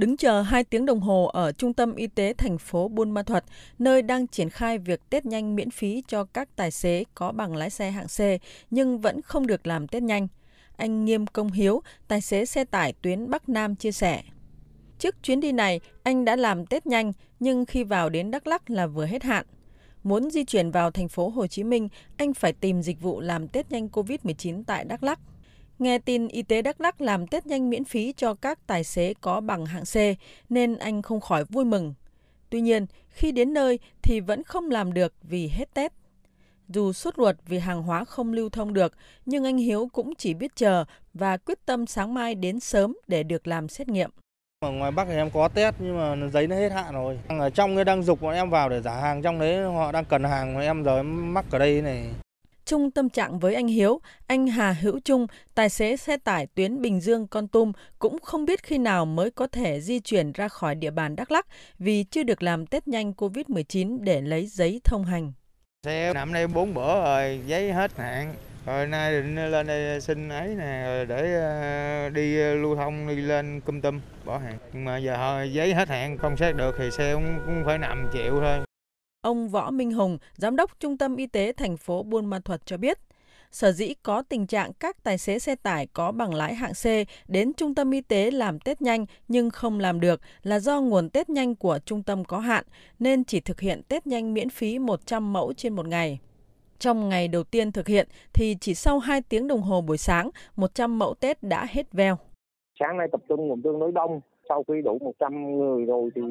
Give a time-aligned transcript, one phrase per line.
[0.00, 3.22] Đứng chờ 2 tiếng đồng hồ ở trung tâm y tế thành phố Buôn Ma
[3.22, 3.44] Thuật,
[3.78, 7.56] nơi đang triển khai việc test nhanh miễn phí cho các tài xế có bằng
[7.56, 8.20] lái xe hạng C
[8.70, 10.28] nhưng vẫn không được làm test nhanh.
[10.76, 14.22] Anh Nghiêm Công Hiếu, tài xế xe tải tuyến Bắc Nam chia sẻ.
[14.98, 18.70] Trước chuyến đi này, anh đã làm test nhanh nhưng khi vào đến Đắk Lắk
[18.70, 19.46] là vừa hết hạn.
[20.02, 23.48] Muốn di chuyển vào thành phố Hồ Chí Minh, anh phải tìm dịch vụ làm
[23.48, 25.20] test nhanh COVID-19 tại Đắk Lắk.
[25.80, 29.14] Nghe tin y tế Đắk Lắk làm test nhanh miễn phí cho các tài xế
[29.20, 29.96] có bằng hạng C
[30.48, 31.94] nên anh không khỏi vui mừng.
[32.50, 35.92] Tuy nhiên, khi đến nơi thì vẫn không làm được vì hết test.
[36.68, 38.92] Dù sốt ruột vì hàng hóa không lưu thông được,
[39.26, 43.22] nhưng anh Hiếu cũng chỉ biết chờ và quyết tâm sáng mai đến sớm để
[43.22, 44.10] được làm xét nghiệm.
[44.60, 47.18] Ở ngoài Bắc thì em có test nhưng mà giấy nó hết hạn rồi.
[47.28, 50.04] Ở trong cái đang dục bọn em vào để giả hàng trong đấy họ đang
[50.04, 52.06] cần hàng mà em giờ em mắc ở đây này
[52.70, 56.80] chung tâm trạng với anh Hiếu, anh Hà Hữu Trung, tài xế xe tải tuyến
[56.80, 60.48] Bình Dương Con Tum cũng không biết khi nào mới có thể di chuyển ra
[60.48, 61.46] khỏi địa bàn Đắk Lắk
[61.78, 65.32] vì chưa được làm test nhanh COVID-19 để lấy giấy thông hành.
[65.86, 68.34] Xe nằm đây 4 bữa rồi, giấy hết hạn.
[68.66, 73.60] Rồi nay định lên đây xin ấy nè để ờ, đi lưu thông đi lên
[73.60, 74.58] cum tum bỏ hàng.
[74.72, 78.08] Nhưng mà giờ giấy hết hạn không xét được thì xe cũng, cũng phải nằm
[78.12, 78.69] chịu thôi.
[79.22, 82.66] Ông Võ Minh Hùng, Giám đốc Trung tâm Y tế thành phố Buôn Ma Thuật
[82.66, 82.98] cho biết,
[83.50, 86.84] sở dĩ có tình trạng các tài xế xe tải có bằng lái hạng C
[87.28, 91.10] đến trung tâm y tế làm test nhanh nhưng không làm được là do nguồn
[91.10, 92.64] test nhanh của trung tâm có hạn
[92.98, 96.18] nên chỉ thực hiện test nhanh miễn phí 100 mẫu trên một ngày.
[96.78, 100.30] Trong ngày đầu tiên thực hiện thì chỉ sau 2 tiếng đồng hồ buổi sáng,
[100.56, 102.16] 100 mẫu test đã hết veo.
[102.80, 106.22] Sáng nay tập trung nguồn tương đối đông, sau khi đủ 100 người rồi thì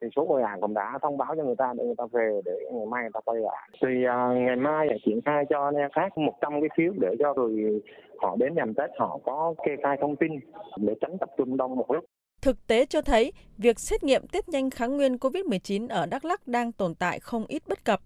[0.00, 2.40] thì số người hàng cũng đã thông báo cho người ta để người ta về
[2.44, 3.70] để ngày mai người ta quay lại.
[3.82, 7.08] Thì uh, ngày mai sẽ triển khai cho anh em khác 100 cái phiếu để
[7.18, 7.80] cho người
[8.18, 10.32] họ đến nhằm tết họ có kê khai thông tin
[10.76, 12.04] để tránh tập trung đông một lúc.
[12.42, 16.48] Thực tế cho thấy, việc xét nghiệm test nhanh kháng nguyên COVID-19 ở Đắk Lắk
[16.48, 18.00] đang tồn tại không ít bất cập.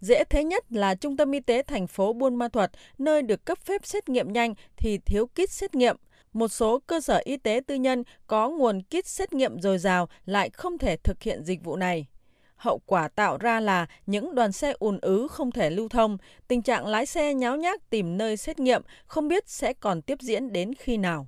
[0.00, 3.44] Dễ thế nhất là Trung tâm Y tế thành phố Buôn Ma Thuật, nơi được
[3.44, 5.96] cấp phép xét nghiệm nhanh thì thiếu kit xét nghiệm,
[6.36, 10.08] một số cơ sở y tế tư nhân có nguồn kit xét nghiệm dồi dào
[10.26, 12.06] lại không thể thực hiện dịch vụ này.
[12.56, 16.62] Hậu quả tạo ra là những đoàn xe ùn ứ không thể lưu thông, tình
[16.62, 20.52] trạng lái xe nháo nhác tìm nơi xét nghiệm không biết sẽ còn tiếp diễn
[20.52, 21.24] đến khi nào.